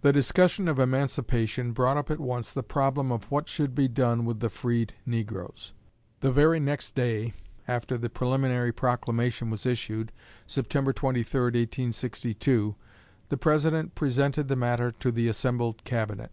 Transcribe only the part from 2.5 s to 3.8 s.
the problem of what should